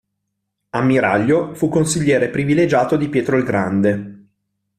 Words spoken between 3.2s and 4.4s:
il Grande.